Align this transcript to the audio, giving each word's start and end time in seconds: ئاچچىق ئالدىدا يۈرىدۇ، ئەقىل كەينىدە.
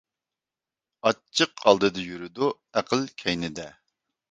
ئاچچىق 1.09 1.61
ئالدىدا 1.67 2.07
يۈرىدۇ، 2.07 2.51
ئەقىل 2.81 3.07
كەينىدە. 3.23 3.71